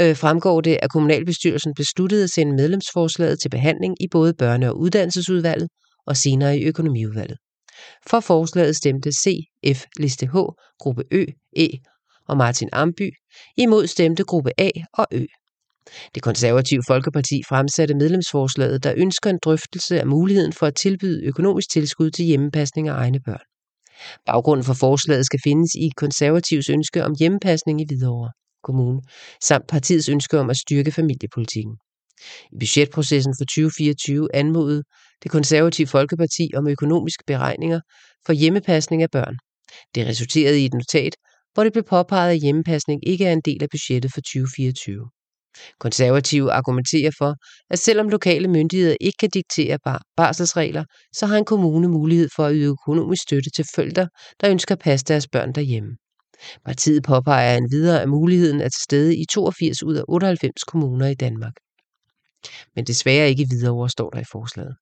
øh, 0.00 0.16
fremgår 0.16 0.60
det, 0.60 0.78
at 0.82 0.90
kommunalbestyrelsen 0.90 1.74
besluttede 1.74 2.24
at 2.24 2.30
sende 2.30 2.56
medlemsforslaget 2.56 3.40
til 3.40 3.48
behandling 3.48 4.02
i 4.02 4.08
både 4.10 4.34
børne- 4.42 4.68
og 4.68 4.78
uddannelsesudvalget 4.78 5.68
og 6.06 6.16
senere 6.16 6.58
i 6.58 6.64
økonomiudvalget. 6.64 7.38
For 8.10 8.20
forslaget 8.20 8.76
stemte 8.76 9.12
C, 9.12 9.38
F, 9.74 9.84
liste 9.98 10.26
H, 10.26 10.36
gruppe 10.78 11.02
Ø, 11.10 11.24
E 11.56 11.68
og 12.28 12.36
Martin 12.36 12.68
Amby. 12.72 13.10
Imod 13.56 13.86
stemte 13.86 14.24
gruppe 14.24 14.50
A 14.58 14.70
og 14.92 15.06
Ø. 15.12 15.24
Det 16.14 16.22
konservative 16.22 16.82
Folkeparti 16.86 17.42
fremsatte 17.48 17.94
medlemsforslaget, 17.94 18.84
der 18.84 18.94
ønsker 18.96 19.30
en 19.30 19.38
drøftelse 19.42 20.00
af 20.00 20.06
muligheden 20.06 20.52
for 20.52 20.66
at 20.66 20.74
tilbyde 20.74 21.24
økonomisk 21.24 21.70
tilskud 21.70 22.10
til 22.10 22.24
hjemmepasning 22.24 22.88
af 22.88 22.94
egne 22.94 23.20
børn. 23.20 23.44
Baggrunden 24.26 24.64
for 24.64 24.74
forslaget 24.74 25.26
skal 25.26 25.40
findes 25.44 25.70
i 25.74 25.88
konservativs 25.96 26.70
ønske 26.70 27.04
om 27.04 27.14
hjemmepasning 27.18 27.80
i 27.80 27.84
Hvidovre 27.88 28.30
Kommune, 28.62 29.00
samt 29.42 29.66
partiets 29.66 30.08
ønske 30.08 30.38
om 30.38 30.50
at 30.50 30.56
styrke 30.56 30.92
familiepolitikken. 30.92 31.76
I 32.52 32.56
budgetprocessen 32.60 33.34
for 33.38 33.44
2024 33.44 34.28
anmodede 34.34 34.82
det 35.22 35.30
konservative 35.30 35.86
Folkeparti 35.86 36.50
om 36.54 36.68
økonomiske 36.68 37.24
beregninger 37.26 37.80
for 38.26 38.32
hjemmepasning 38.32 39.02
af 39.02 39.10
børn. 39.10 39.36
Det 39.94 40.06
resulterede 40.06 40.60
i 40.60 40.64
et 40.64 40.74
notat, 40.74 41.16
hvor 41.54 41.64
det 41.64 41.72
blev 41.72 41.84
påpeget, 41.84 42.32
at 42.32 42.40
hjemmepasning 42.40 43.08
ikke 43.08 43.26
er 43.26 43.32
en 43.32 43.42
del 43.44 43.62
af 43.62 43.68
budgettet 43.70 44.12
for 44.14 44.20
2024. 44.20 45.10
Konservative 45.80 46.52
argumenterer 46.52 47.10
for, 47.18 47.34
at 47.70 47.78
selvom 47.78 48.08
lokale 48.08 48.48
myndigheder 48.48 48.96
ikke 49.00 49.16
kan 49.20 49.30
diktere 49.30 49.78
bar 49.84 50.02
barselsregler, 50.16 50.84
så 51.12 51.26
har 51.26 51.36
en 51.36 51.44
kommune 51.44 51.88
mulighed 51.88 52.28
for 52.36 52.44
at 52.44 52.52
yde 52.54 52.68
økonomisk 52.68 53.22
støtte 53.22 53.50
til 53.56 53.64
forældre, 53.74 54.08
der 54.40 54.50
ønsker 54.50 54.74
at 54.74 54.78
passe 54.78 55.04
deres 55.06 55.28
børn 55.28 55.52
derhjemme. 55.52 55.96
Partiet 56.64 57.02
påpeger 57.02 57.56
endvidere, 57.56 58.02
at 58.02 58.08
muligheden 58.08 58.60
er 58.60 58.68
til 58.68 58.82
stede 58.82 59.16
i 59.16 59.24
82 59.30 59.82
ud 59.82 59.94
af 59.94 60.02
98 60.08 60.64
kommuner 60.64 61.06
i 61.06 61.14
Danmark. 61.14 61.52
Men 62.74 62.84
desværre 62.86 63.28
ikke 63.28 63.46
videre 63.50 63.90
står 63.90 64.10
der 64.10 64.20
i 64.20 64.24
forslaget. 64.32 64.76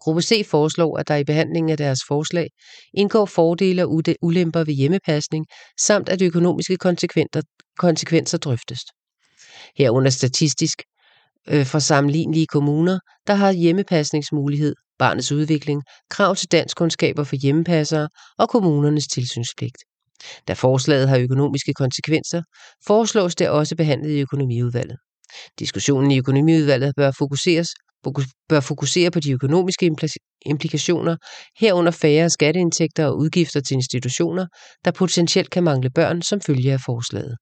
Gruppe 0.00 0.22
C 0.22 0.46
foreslår, 0.46 0.98
at 0.98 1.08
der 1.08 1.16
i 1.16 1.24
behandlingen 1.24 1.70
af 1.70 1.76
deres 1.76 2.00
forslag 2.08 2.48
indgår 2.94 3.26
fordele 3.26 3.82
og 3.82 4.02
ulemper 4.22 4.64
ved 4.64 4.74
hjemmepasning, 4.74 5.46
samt 5.80 6.08
at 6.08 6.22
økonomiske 6.22 6.76
konsekvenser 7.78 8.38
drøftes. 8.38 8.80
Herunder 9.76 10.10
statistisk 10.10 10.82
øh, 11.48 11.66
for 11.66 11.78
sammenlignelige 11.78 12.46
kommuner, 12.46 12.98
der 13.26 13.34
har 13.34 13.52
hjemmepasningsmulighed, 13.52 14.74
barnets 14.98 15.32
udvikling, 15.32 15.82
krav 16.10 16.36
til 16.36 16.52
danskkundskaber 16.52 17.24
for 17.24 17.36
hjemmepassere 17.36 18.08
og 18.38 18.48
kommunernes 18.48 19.06
tilsynspligt. 19.06 19.76
Da 20.48 20.52
forslaget 20.52 21.08
har 21.08 21.18
økonomiske 21.18 21.72
konsekvenser, 21.72 22.42
foreslås 22.86 23.34
det 23.34 23.48
også 23.48 23.76
behandlet 23.76 24.10
i 24.10 24.20
økonomiudvalget. 24.20 24.96
Diskussionen 25.58 26.10
i 26.10 26.18
økonomiudvalget 26.18 26.92
bør 26.96 27.10
fokuseres 27.18 27.68
bør 28.48 28.60
fokusere 28.60 29.10
på 29.10 29.20
de 29.20 29.32
økonomiske 29.32 29.90
implikationer, 30.46 31.16
herunder 31.60 31.92
færre 31.92 32.30
skatteindtægter 32.30 33.06
og 33.06 33.18
udgifter 33.18 33.60
til 33.60 33.74
institutioner, 33.74 34.46
der 34.84 34.90
potentielt 34.90 35.50
kan 35.50 35.64
mangle 35.64 35.90
børn 35.90 36.22
som 36.22 36.40
følge 36.40 36.72
af 36.72 36.80
forslaget. 36.80 37.36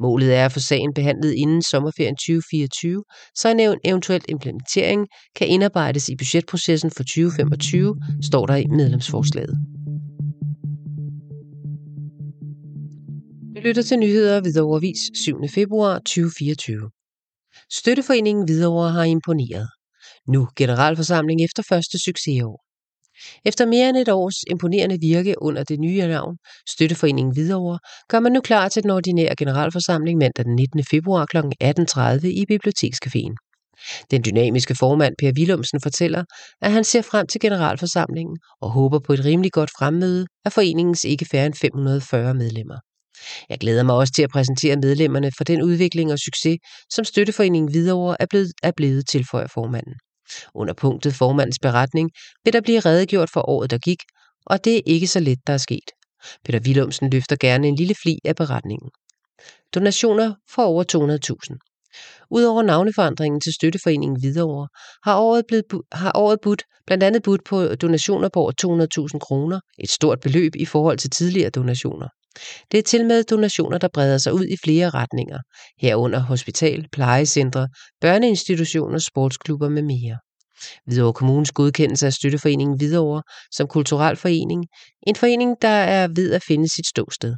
Målet 0.00 0.34
er 0.34 0.44
at 0.44 0.52
få 0.52 0.60
sagen 0.60 0.94
behandlet 0.94 1.32
inden 1.32 1.62
sommerferien 1.62 2.16
2024, 2.16 3.04
så 3.36 3.48
en 3.48 3.78
eventuel 3.84 4.24
implementering 4.28 5.06
kan 5.36 5.48
indarbejdes 5.48 6.08
i 6.08 6.16
budgetprocessen 6.16 6.90
for 6.90 7.02
2025, 7.02 7.96
står 8.22 8.46
der 8.46 8.56
i 8.56 8.66
medlemsforslaget. 8.66 9.56
Du 13.56 13.60
lytter 13.60 13.82
til 13.82 13.98
nyheder 13.98 14.40
ved 14.40 14.60
Overvis 14.60 14.98
7. 15.14 15.36
februar 15.54 15.98
2024. 15.98 16.90
Støtteforeningen 17.80 18.44
Hvidovre 18.44 18.90
har 18.90 19.04
imponeret. 19.04 19.68
Nu 20.28 20.48
generalforsamling 20.56 21.44
efter 21.44 21.62
første 21.68 21.98
succesår. 21.98 22.64
Efter 23.44 23.66
mere 23.66 23.88
end 23.88 23.96
et 23.96 24.08
års 24.08 24.34
imponerende 24.50 24.98
virke 25.00 25.34
under 25.42 25.64
det 25.64 25.80
nye 25.80 26.06
navn, 26.06 26.36
Støtteforeningen 26.68 27.32
Hvidovre, 27.34 27.78
gør 28.08 28.20
man 28.20 28.32
nu 28.32 28.40
klar 28.40 28.68
til 28.68 28.82
den 28.82 28.90
ordinære 28.90 29.36
generalforsamling 29.36 30.18
mandag 30.18 30.44
den 30.44 30.54
19. 30.54 30.84
februar 30.90 31.26
kl. 31.26 31.36
18.30 31.36 32.26
i 32.26 32.44
Bibliotekscaféen. 32.52 33.34
Den 34.10 34.22
dynamiske 34.24 34.74
formand 34.74 35.14
Per 35.18 35.32
Willumsen 35.38 35.80
fortæller, 35.80 36.24
at 36.62 36.72
han 36.72 36.84
ser 36.84 37.02
frem 37.02 37.26
til 37.26 37.40
generalforsamlingen 37.40 38.36
og 38.60 38.70
håber 38.70 38.98
på 38.98 39.12
et 39.12 39.24
rimelig 39.24 39.52
godt 39.52 39.70
fremmøde 39.78 40.26
af 40.44 40.52
foreningens 40.52 41.04
ikke 41.04 41.24
færre 41.24 41.46
end 41.46 41.54
540 41.54 42.34
medlemmer. 42.34 42.78
Jeg 43.48 43.58
glæder 43.58 43.82
mig 43.82 43.94
også 43.94 44.12
til 44.12 44.22
at 44.22 44.30
præsentere 44.30 44.76
medlemmerne 44.76 45.30
for 45.36 45.44
den 45.44 45.62
udvikling 45.62 46.12
og 46.12 46.18
succes, 46.18 46.56
som 46.90 47.04
Støtteforeningen 47.04 47.70
Hvidovre 47.70 48.16
er 48.22 48.26
blevet, 48.26 48.52
er 48.62 48.72
blevet 48.76 49.08
tilføjer 49.08 49.46
formanden. 49.54 49.94
Under 50.54 50.74
punktet 50.74 51.14
formandens 51.14 51.58
beretning 51.62 52.10
vil 52.44 52.52
der 52.52 52.60
blive 52.60 52.80
redegjort 52.80 53.30
for 53.30 53.48
året, 53.48 53.70
der 53.70 53.78
gik, 53.78 53.98
og 54.46 54.64
det 54.64 54.76
er 54.76 54.82
ikke 54.86 55.06
så 55.06 55.20
let, 55.20 55.38
der 55.46 55.52
er 55.52 55.58
sket. 55.58 55.90
Peter 56.44 56.60
Willumsen 56.66 57.10
løfter 57.10 57.36
gerne 57.40 57.68
en 57.68 57.76
lille 57.76 57.94
fli 58.02 58.18
af 58.24 58.36
beretningen. 58.36 58.90
Donationer 59.74 60.34
for 60.50 60.62
over 60.62 60.84
200.000. 61.52 61.74
Udover 62.30 62.62
navneforandringen 62.62 63.40
til 63.40 63.52
Støtteforeningen 63.52 64.20
Hvidovre, 64.20 64.68
har 65.04 65.18
året, 65.18 65.44
blevet, 65.48 65.64
har 65.92 66.12
året 66.14 66.38
budt, 66.42 66.62
blandt 66.86 67.04
andet 67.04 67.22
budt 67.22 67.44
på 67.44 67.74
donationer 67.74 68.28
på 68.28 68.40
over 68.40 68.52
200.000 69.12 69.18
kroner, 69.18 69.60
et 69.78 69.90
stort 69.90 70.20
beløb 70.20 70.56
i 70.56 70.64
forhold 70.64 70.98
til 70.98 71.10
tidligere 71.10 71.50
donationer. 71.50 72.08
Det 72.72 72.78
er 72.78 72.82
til 72.82 73.06
med 73.06 73.24
donationer, 73.24 73.78
der 73.78 73.88
breder 73.94 74.18
sig 74.18 74.34
ud 74.34 74.44
i 74.44 74.56
flere 74.64 74.90
retninger, 74.90 75.38
herunder 75.78 76.20
hospital, 76.20 76.86
plejecentre, 76.92 77.68
børneinstitutioner, 78.00 78.98
sportsklubber 78.98 79.68
med 79.68 79.82
mere. 79.82 80.18
Hvidovre 80.86 81.12
Kommunes 81.12 81.52
godkendelse 81.52 82.06
af 82.06 82.12
Støtteforeningen 82.12 82.76
Hvidovre 82.76 83.22
som 83.52 83.66
kulturel 83.66 84.16
forening, 84.16 84.64
en 85.06 85.16
forening, 85.16 85.56
der 85.62 85.68
er 85.68 86.08
ved 86.16 86.32
at 86.32 86.42
finde 86.48 86.74
sit 86.74 86.86
ståsted. 86.86 87.34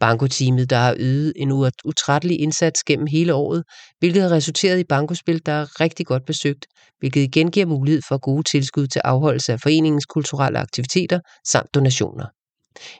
Bankoteamet, 0.00 0.70
der 0.70 0.76
har 0.76 0.94
ydet 0.98 1.32
en 1.36 1.52
utrættelig 1.84 2.40
indsats 2.40 2.84
gennem 2.84 3.06
hele 3.06 3.34
året, 3.34 3.64
hvilket 3.98 4.22
har 4.22 4.30
resulteret 4.30 4.78
i 4.78 4.84
bankospil, 4.88 5.46
der 5.46 5.52
er 5.52 5.80
rigtig 5.80 6.06
godt 6.06 6.26
besøgt, 6.26 6.66
hvilket 6.98 7.20
igen 7.20 7.50
giver 7.50 7.66
mulighed 7.66 8.02
for 8.08 8.18
gode 8.18 8.42
tilskud 8.42 8.86
til 8.86 9.00
afholdelse 9.04 9.52
af 9.52 9.60
foreningens 9.60 10.06
kulturelle 10.06 10.58
aktiviteter 10.58 11.20
samt 11.46 11.74
donationer. 11.74 12.26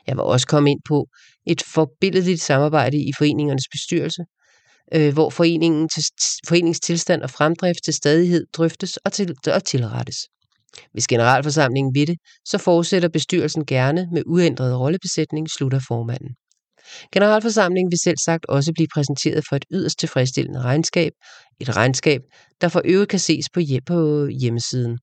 Jeg 0.07 0.15
vil 0.15 0.23
også 0.23 0.47
komme 0.47 0.71
ind 0.71 0.79
på 0.87 1.07
et 1.47 1.61
forbilledeligt 1.61 2.41
samarbejde 2.41 2.97
i 2.97 3.11
foreningernes 3.17 3.67
bestyrelse, 3.71 4.23
øh, 4.93 5.13
hvor 5.13 5.29
foreningen 5.29 5.89
til, 5.89 6.03
foreningens 6.47 6.79
tilstand 6.79 7.21
og 7.21 7.29
fremdrift 7.29 7.79
til 7.85 7.93
stadighed 7.93 8.45
drøftes 8.53 8.97
og, 8.97 9.13
til, 9.13 9.35
og 9.47 9.63
tilrettes. 9.63 10.17
Hvis 10.91 11.07
generalforsamlingen 11.07 11.95
vil 11.95 12.07
det, 12.07 12.17
så 12.45 12.57
fortsætter 12.57 13.09
bestyrelsen 13.09 13.65
gerne 13.65 14.07
med 14.11 14.23
uændret 14.25 14.79
rollebesætning, 14.79 15.49
slutter 15.49 15.79
formanden. 15.87 16.29
Generalforsamlingen 17.11 17.91
vil 17.91 17.99
selv 18.03 18.17
sagt 18.25 18.45
også 18.45 18.73
blive 18.73 18.87
præsenteret 18.93 19.43
for 19.49 19.55
et 19.55 19.65
yderst 19.71 19.99
tilfredsstillende 19.99 20.61
regnskab, 20.61 21.11
et 21.59 21.75
regnskab, 21.75 22.21
der 22.61 22.67
for 22.67 22.81
øvrigt 22.85 23.09
kan 23.09 23.19
ses 23.19 23.45
på, 23.53 23.59
på 23.85 24.27
hjemmesiden. 24.27 24.97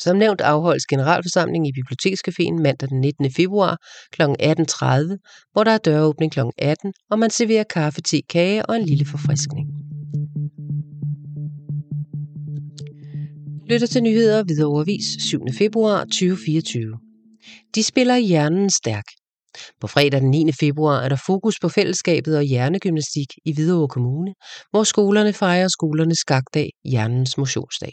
Som 0.00 0.16
nævnt 0.16 0.40
afholdes 0.40 0.86
generalforsamling 0.86 1.68
i 1.68 1.72
Bibliotekscaféen 1.78 2.62
mandag 2.62 2.88
den 2.88 3.00
19. 3.00 3.30
februar 3.30 3.76
kl. 4.12 4.22
18.30, 4.22 5.50
hvor 5.52 5.64
der 5.64 5.70
er 5.70 5.78
døråbning 5.78 6.32
kl. 6.32 6.40
18, 6.58 6.92
og 7.10 7.18
man 7.18 7.30
serverer 7.30 7.64
kaffe, 7.64 8.00
te, 8.00 8.22
kage 8.22 8.66
og 8.66 8.76
en 8.76 8.86
lille 8.86 9.06
forfriskning. 9.06 9.66
Lytter 13.70 13.86
til 13.86 14.02
nyheder 14.02 14.42
ved 14.48 14.64
Overvis 14.64 15.04
7. 15.20 15.40
februar 15.58 16.04
2024. 16.04 16.98
De 17.74 17.82
spiller 17.82 18.16
hjernen 18.16 18.70
stærk. 18.70 19.04
På 19.80 19.86
fredag 19.86 20.20
den 20.20 20.30
9. 20.30 20.52
februar 20.52 21.00
er 21.00 21.08
der 21.08 21.22
fokus 21.26 21.54
på 21.62 21.68
fællesskabet 21.68 22.36
og 22.36 22.42
hjernegymnastik 22.42 23.26
i 23.44 23.54
Hvidovre 23.54 23.88
Kommune, 23.88 24.34
hvor 24.70 24.84
skolerne 24.84 25.32
fejrer 25.32 25.68
skolernes 25.68 26.18
skakdag, 26.18 26.70
hjernens 26.84 27.38
motionsdag. 27.38 27.92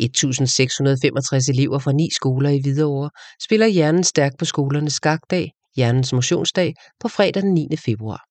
1665 0.00 1.48
elever 1.48 1.78
fra 1.78 1.92
ni 1.92 2.08
skoler 2.14 2.50
i 2.50 2.60
Hvidovre 2.60 3.10
spiller 3.42 3.66
hjernen 3.66 4.04
stærk 4.04 4.32
på 4.38 4.44
skolernes 4.44 4.92
skakdag, 4.92 5.50
hjernens 5.76 6.12
motionsdag, 6.12 6.74
på 7.00 7.08
fredag 7.08 7.42
den 7.42 7.54
9. 7.54 7.68
februar. 7.76 8.24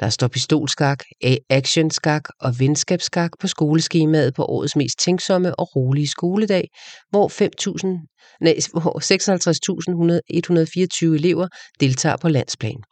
Der 0.00 0.08
står 0.10 0.28
pistolskak, 0.28 1.04
actionskak 1.50 2.22
og 2.40 2.60
venskabsskak 2.60 3.30
på 3.40 3.46
skoleskemaet 3.46 4.34
på 4.34 4.44
årets 4.44 4.76
mest 4.76 4.98
tænksomme 4.98 5.58
og 5.58 5.76
rolige 5.76 6.08
skoledag, 6.08 6.68
hvor, 7.10 7.28
5.000, 7.28 8.38
nej, 8.40 8.56
hvor 8.72 8.98
56.124 11.10 11.14
elever 11.14 11.48
deltager 11.80 12.16
på 12.16 12.28
landsplan. 12.28 12.82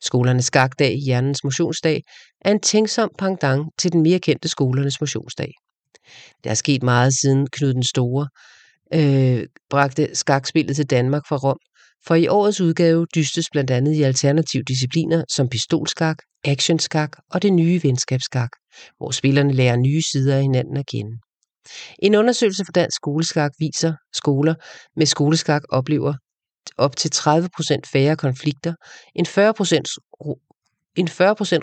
Skolernes 0.00 0.44
skakdag, 0.44 0.96
hjernens 1.06 1.44
motionsdag, 1.44 2.02
er 2.40 2.50
en 2.50 2.60
tænksom 2.60 3.10
pendant 3.18 3.68
til 3.78 3.92
den 3.92 4.02
mere 4.02 4.18
kendte 4.18 4.48
skolernes 4.48 5.00
motionsdag. 5.00 5.52
Der 6.44 6.50
er 6.50 6.54
sket 6.54 6.82
meget 6.82 7.12
siden 7.22 7.46
Knud 7.52 7.74
den 7.74 7.82
Store 7.82 8.28
øh, 8.94 9.46
bragte 9.70 10.14
skakspillet 10.14 10.76
til 10.76 10.86
Danmark 10.86 11.22
fra 11.28 11.36
Rom, 11.36 11.58
for 12.06 12.14
i 12.14 12.26
årets 12.26 12.60
udgave 12.60 13.06
dystes 13.14 13.46
blandt 13.52 13.70
andet 13.70 13.94
i 13.94 14.02
alternative 14.02 14.62
discipliner 14.62 15.24
som 15.34 15.48
pistolskak, 15.48 16.16
actionskak 16.44 17.10
og 17.30 17.42
det 17.42 17.52
nye 17.52 17.80
venskabsskak, 17.82 18.50
hvor 18.96 19.10
spillerne 19.10 19.52
lærer 19.52 19.76
nye 19.76 20.02
sider 20.12 20.36
af 20.36 20.42
hinanden 20.42 20.76
at 20.76 20.86
kende. 20.86 21.18
En 21.98 22.14
undersøgelse 22.14 22.64
for 22.64 22.72
dansk 22.72 22.96
skoleskak 22.96 23.52
viser, 23.58 23.92
skoler 24.14 24.54
med 24.96 25.06
skoleskak 25.06 25.62
oplever 25.68 26.14
op 26.76 26.96
til 26.96 27.10
30% 27.14 27.80
færre 27.92 28.16
konflikter, 28.16 28.74
en 29.14 29.26
40% 29.26 30.51
en 30.96 31.08
40% 31.08 31.12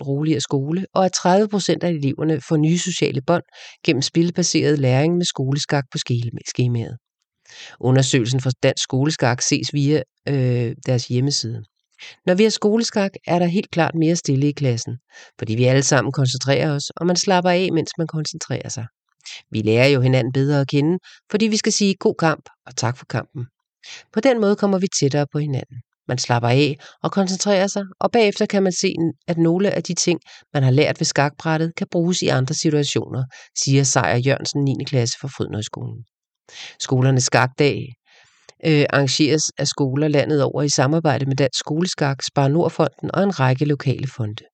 roligere 0.06 0.40
skole, 0.40 0.86
og 0.94 1.04
at 1.04 1.16
30% 1.16 1.76
af 1.82 1.88
eleverne 1.88 2.40
får 2.40 2.56
nye 2.56 2.78
sociale 2.78 3.22
bånd 3.26 3.42
gennem 3.84 4.02
spilbaseret 4.02 4.78
læring 4.78 5.16
med 5.16 5.24
skoleskak 5.24 5.84
på 5.92 5.98
skemaet. 6.46 6.96
Undersøgelsen 7.80 8.40
for 8.40 8.50
dansk 8.62 8.82
skoleskak 8.82 9.42
ses 9.42 9.74
via 9.74 10.02
øh, 10.28 10.74
deres 10.86 11.08
hjemmeside. 11.08 11.62
Når 12.26 12.34
vi 12.34 12.42
har 12.42 12.50
skoleskak, 12.50 13.10
er 13.26 13.38
der 13.38 13.46
helt 13.46 13.70
klart 13.70 13.94
mere 13.94 14.16
stille 14.16 14.48
i 14.48 14.52
klassen, 14.52 14.98
fordi 15.38 15.54
vi 15.54 15.64
alle 15.64 15.82
sammen 15.82 16.12
koncentrerer 16.12 16.74
os, 16.74 16.90
og 16.96 17.06
man 17.06 17.16
slapper 17.16 17.50
af, 17.50 17.68
mens 17.72 17.90
man 17.98 18.06
koncentrerer 18.06 18.68
sig. 18.68 18.86
Vi 19.50 19.62
lærer 19.62 19.86
jo 19.86 20.00
hinanden 20.00 20.32
bedre 20.32 20.60
at 20.60 20.68
kende, 20.68 20.98
fordi 21.30 21.46
vi 21.46 21.56
skal 21.56 21.72
sige 21.72 21.94
god 21.94 22.14
kamp 22.14 22.48
og 22.66 22.76
tak 22.76 22.96
for 22.96 23.04
kampen. 23.04 23.46
På 24.12 24.20
den 24.20 24.40
måde 24.40 24.56
kommer 24.56 24.78
vi 24.78 24.86
tættere 25.00 25.26
på 25.32 25.38
hinanden. 25.38 25.76
Man 26.10 26.18
slapper 26.18 26.48
af 26.48 26.76
og 27.02 27.12
koncentrerer 27.12 27.66
sig, 27.66 27.84
og 28.00 28.10
bagefter 28.12 28.46
kan 28.46 28.62
man 28.62 28.72
se, 28.72 28.94
at 29.28 29.38
nogle 29.38 29.70
af 29.70 29.82
de 29.82 29.94
ting, 29.94 30.18
man 30.54 30.62
har 30.62 30.70
lært 30.70 31.00
ved 31.00 31.04
skakbrættet, 31.04 31.72
kan 31.76 31.86
bruges 31.90 32.22
i 32.22 32.28
andre 32.28 32.54
situationer, 32.54 33.22
siger 33.58 33.82
Sejer 33.82 34.16
Jørgensen 34.16 34.64
9. 34.64 34.74
klasse 34.86 35.18
fra 35.20 35.28
Frydnøjskolen. 35.28 36.04
Skolernes 36.80 37.24
skakdag 37.24 37.78
øh, 38.66 38.84
arrangeres 38.90 39.42
af 39.58 39.66
skoler 39.66 40.08
landet 40.08 40.42
over 40.42 40.62
i 40.62 40.68
samarbejde 40.68 41.26
med 41.26 41.36
Dansk 41.36 41.58
Skoleskak, 41.58 42.18
Spar 42.22 42.48
Nordfonden 42.48 43.10
og 43.14 43.22
en 43.22 43.40
række 43.40 43.64
lokale 43.64 44.06
fonde. 44.16 44.44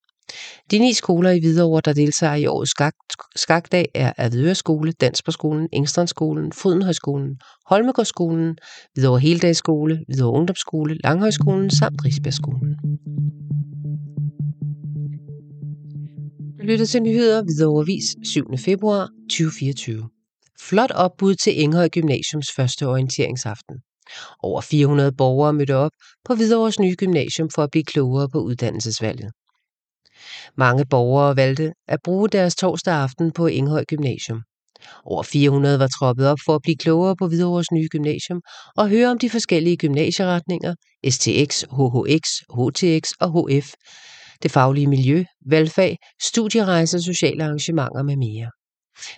De 0.70 0.78
ni 0.78 0.92
skoler 0.92 1.30
i 1.30 1.38
Hvidovre, 1.38 1.80
der 1.84 1.92
deltager 1.92 2.34
i 2.34 2.46
årets 2.46 2.70
skak, 2.70 2.94
skakdag, 3.36 3.86
er 3.94 4.12
Avedøre 4.18 4.54
Skole, 4.54 4.92
Dansbergskolen, 4.92 5.68
Engstrandskolen, 5.72 6.52
Frydenhøjskolen, 6.52 7.36
Holmegårdsskolen, 7.66 8.56
Hvidovre 8.94 9.20
Heldagsskole, 9.20 10.04
Hvidovre 10.08 10.38
Ungdomsskole, 10.38 10.98
Langhøjskolen 11.04 11.70
samt 11.70 12.04
Rigsbjergskolen. 12.04 12.76
Du 16.58 16.62
lytter 16.62 16.86
til 16.86 17.02
nyheder 17.02 17.42
Hvidovre 17.42 17.86
Vis 17.86 18.16
7. 18.24 18.58
februar 18.58 19.08
2024. 19.30 20.08
Flot 20.60 20.90
opbud 20.90 21.34
til 21.34 21.62
Enghøj 21.62 21.88
Gymnasiums 21.88 22.48
første 22.56 22.88
orienteringsaften. 22.88 23.76
Over 24.42 24.60
400 24.60 25.12
borgere 25.12 25.52
mødte 25.52 25.76
op 25.76 25.90
på 26.24 26.34
Hvidovres 26.34 26.80
nye 26.80 26.96
gymnasium 26.98 27.50
for 27.54 27.62
at 27.62 27.70
blive 27.70 27.84
klogere 27.84 28.28
på 28.28 28.38
uddannelsesvalget. 28.38 29.30
Mange 30.56 30.84
borgere 30.90 31.36
valgte 31.36 31.72
at 31.88 31.98
bruge 32.04 32.28
deres 32.28 32.56
torsdag 32.56 32.94
aften 32.94 33.32
på 33.32 33.46
Enghøj 33.46 33.84
Gymnasium. 33.84 34.42
Over 35.04 35.22
400 35.22 35.78
var 35.78 35.86
troppet 35.86 36.28
op 36.28 36.38
for 36.46 36.54
at 36.54 36.62
blive 36.62 36.76
klogere 36.76 37.16
på 37.16 37.28
Hvidovres 37.28 37.70
nye 37.72 37.88
gymnasium 37.88 38.40
og 38.76 38.88
høre 38.88 39.10
om 39.10 39.18
de 39.18 39.30
forskellige 39.30 39.76
gymnasieretninger, 39.76 40.74
STX, 41.08 41.62
HHX, 41.62 42.22
HTX 42.56 43.10
og 43.20 43.50
HF, 43.50 43.72
det 44.42 44.50
faglige 44.50 44.86
miljø, 44.86 45.24
valgfag, 45.46 45.96
studierejser, 46.22 46.98
sociale 46.98 47.44
arrangementer 47.44 48.02
med 48.02 48.16
mere. 48.16 48.50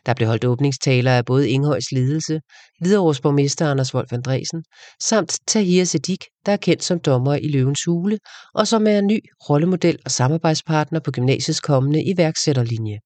Der 0.06 0.14
blev 0.14 0.28
holdt 0.28 0.44
åbningstaler 0.44 1.12
af 1.12 1.25
både 1.25 1.50
Inghøjs 1.50 1.92
ledelse, 1.92 2.40
Hvidovres 2.80 3.20
borgmester 3.20 3.70
Anders 3.70 3.94
Wolf 3.94 4.12
Andresen, 4.12 4.64
samt 5.02 5.38
Tahir 5.47 5.85
Sedik, 5.85 6.25
der 6.47 6.52
er 6.52 6.56
kendt 6.56 6.85
som 6.85 7.00
dommer 7.00 7.35
i 7.35 7.49
Løvens 7.49 7.85
Hule, 7.85 8.18
og 8.54 8.68
som 8.68 8.87
er 8.87 8.99
en 8.99 9.06
ny 9.06 9.20
rollemodel 9.50 9.99
og 10.04 10.11
samarbejdspartner 10.11 11.00
på 11.00 11.11
gymnasiets 11.11 11.61
kommende 11.61 12.04
iværksætterlinje. 12.04 12.99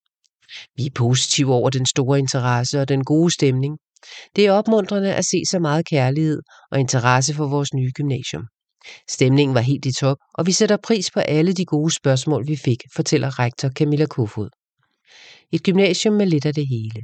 Vi 0.76 0.86
er 0.86 0.90
positive 0.94 1.54
over 1.54 1.70
den 1.70 1.86
store 1.86 2.18
interesse 2.18 2.80
og 2.80 2.88
den 2.88 3.04
gode 3.04 3.34
stemning. 3.34 3.78
Det 4.36 4.46
er 4.46 4.52
opmuntrende 4.52 5.14
at 5.14 5.24
se 5.24 5.42
så 5.50 5.58
meget 5.58 5.86
kærlighed 5.86 6.40
og 6.70 6.80
interesse 6.80 7.34
for 7.34 7.46
vores 7.46 7.74
nye 7.74 7.90
gymnasium. 7.94 8.42
Stemningen 9.10 9.54
var 9.54 9.60
helt 9.60 9.86
i 9.86 9.92
top, 10.00 10.16
og 10.34 10.46
vi 10.46 10.52
sætter 10.52 10.76
pris 10.84 11.10
på 11.10 11.20
alle 11.20 11.52
de 11.52 11.64
gode 11.64 11.94
spørgsmål, 11.94 12.46
vi 12.46 12.56
fik, 12.56 12.78
fortæller 12.96 13.38
rektor 13.38 13.68
Camilla 13.68 14.06
Kofod. 14.06 14.61
Et 15.52 15.62
gymnasium 15.62 16.14
med 16.14 16.26
lidt 16.26 16.46
af 16.46 16.54
det 16.54 16.68
hele. 16.68 17.00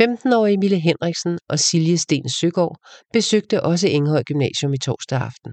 15-årige 0.00 0.58
Mille 0.58 0.78
Henriksen 0.78 1.38
og 1.48 1.58
Silje 1.58 1.98
Sten 1.98 2.28
Søgaard 2.28 2.76
besøgte 3.12 3.62
også 3.62 3.88
Enghøj 3.88 4.22
Gymnasium 4.22 4.72
i 4.74 4.78
torsdag 4.78 5.20
aften. 5.20 5.52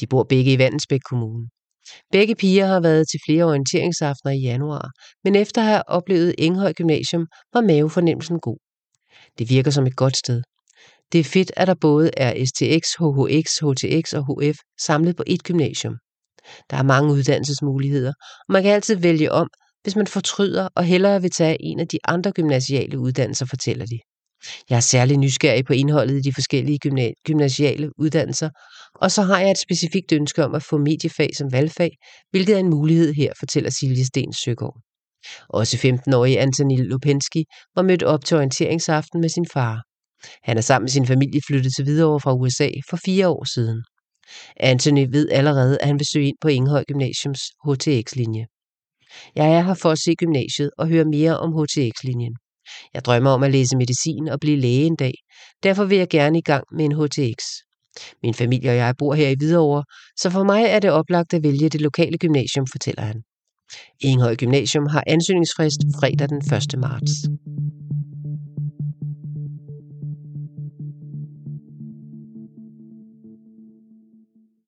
De 0.00 0.06
bor 0.06 0.22
begge 0.22 0.52
i 0.52 0.58
Vandensbæk 0.58 1.00
Kommune. 1.10 1.48
Begge 2.12 2.34
piger 2.34 2.66
har 2.66 2.80
været 2.80 3.08
til 3.08 3.20
flere 3.26 3.44
orienteringsaftener 3.44 4.32
i 4.32 4.40
januar, 4.40 4.90
men 5.24 5.36
efter 5.36 5.60
at 5.60 5.68
have 5.68 5.88
oplevet 5.88 6.34
Enghøj 6.38 6.72
Gymnasium 6.72 7.26
var 7.52 7.60
mavefornemmelsen 7.60 8.40
god. 8.40 8.58
Det 9.38 9.50
virker 9.50 9.70
som 9.70 9.86
et 9.86 9.96
godt 9.96 10.16
sted. 10.16 10.42
Det 11.12 11.20
er 11.20 11.24
fedt, 11.24 11.52
at 11.56 11.66
der 11.68 11.74
både 11.80 12.10
er 12.16 12.44
STX, 12.44 12.84
HHX, 13.00 13.58
HTX 13.58 14.12
og 14.12 14.24
HF 14.28 14.58
samlet 14.80 15.16
på 15.16 15.24
ét 15.30 15.42
gymnasium. 15.44 15.94
Der 16.70 16.76
er 16.76 16.82
mange 16.82 17.12
uddannelsesmuligheder, 17.12 18.12
og 18.48 18.52
man 18.52 18.62
kan 18.62 18.72
altid 18.72 18.96
vælge 18.96 19.32
om, 19.32 19.48
hvis 19.82 19.96
man 19.96 20.06
fortryder 20.06 20.68
og 20.76 20.84
hellere 20.84 21.22
vil 21.22 21.30
tage 21.30 21.56
en 21.62 21.80
af 21.80 21.88
de 21.88 21.98
andre 22.04 22.32
gymnasiale 22.32 22.98
uddannelser, 22.98 23.46
fortæller 23.46 23.86
de. 23.86 23.98
Jeg 24.70 24.76
er 24.76 24.80
særlig 24.80 25.16
nysgerrig 25.16 25.64
på 25.64 25.72
indholdet 25.72 26.16
i 26.16 26.20
de 26.20 26.34
forskellige 26.34 26.78
gymnasiale 27.26 27.90
uddannelser, 27.98 28.50
og 28.94 29.10
så 29.10 29.22
har 29.22 29.40
jeg 29.40 29.50
et 29.50 29.58
specifikt 29.58 30.12
ønske 30.12 30.44
om 30.44 30.54
at 30.54 30.62
få 30.62 30.78
mediefag 30.78 31.30
som 31.34 31.52
valgfag, 31.52 31.90
hvilket 32.30 32.54
er 32.54 32.58
en 32.58 32.70
mulighed 32.70 33.12
her, 33.12 33.32
fortæller 33.38 33.70
Silje 33.70 34.04
Sten 34.04 34.32
Søgaard. 34.32 34.80
Også 35.48 35.76
15-årige 35.76 36.40
Anthony 36.40 36.88
Lupensky 36.88 37.42
var 37.74 37.82
mødt 37.82 38.02
op 38.02 38.24
til 38.24 38.36
orienteringsaften 38.36 39.20
med 39.20 39.28
sin 39.28 39.46
far. 39.52 39.82
Han 40.42 40.56
er 40.56 40.60
sammen 40.60 40.84
med 40.84 40.90
sin 40.90 41.06
familie 41.06 41.40
flyttet 41.46 41.72
til 41.74 41.84
Hvidovre 41.84 42.20
fra 42.20 42.34
USA 42.34 42.70
for 42.90 42.98
fire 43.04 43.28
år 43.28 43.44
siden. 43.44 43.84
Anthony 44.56 45.06
ved 45.12 45.28
allerede, 45.30 45.78
at 45.80 45.86
han 45.86 45.98
vil 45.98 46.06
søge 46.12 46.28
ind 46.28 46.36
på 46.40 46.48
Inghøj 46.48 46.84
Gymnasiums 46.84 47.40
HTX-linje. 47.66 48.46
Jeg 49.36 49.52
er 49.52 49.62
her 49.62 49.74
for 49.74 49.90
at 49.90 49.98
se 49.98 50.14
gymnasiet 50.14 50.70
og 50.78 50.88
høre 50.88 51.04
mere 51.04 51.38
om 51.38 51.50
HTX-linjen. 51.52 52.34
Jeg 52.94 53.04
drømmer 53.04 53.30
om 53.30 53.42
at 53.42 53.50
læse 53.50 53.76
medicin 53.76 54.28
og 54.28 54.40
blive 54.40 54.56
læge 54.56 54.84
en 54.84 54.96
dag. 54.96 55.14
Derfor 55.62 55.84
vil 55.84 55.98
jeg 55.98 56.08
gerne 56.08 56.38
i 56.38 56.42
gang 56.42 56.64
med 56.76 56.84
en 56.84 56.92
HTX. 56.92 57.44
Min 58.22 58.34
familie 58.34 58.70
og 58.70 58.76
jeg 58.76 58.94
bor 58.98 59.14
her 59.14 59.28
i 59.28 59.34
Hvidovre, 59.34 59.84
så 60.16 60.30
for 60.30 60.44
mig 60.44 60.64
er 60.64 60.78
det 60.78 60.90
oplagt 60.90 61.34
at 61.34 61.42
vælge 61.42 61.68
det 61.68 61.80
lokale 61.80 62.18
gymnasium, 62.18 62.66
fortæller 62.72 63.02
han. 63.02 63.22
Enghøj 64.00 64.36
Gymnasium 64.36 64.86
har 64.86 65.04
ansøgningsfrist 65.06 65.80
fredag 66.00 66.28
den 66.28 66.38
1. 66.38 66.78
marts. 66.78 67.12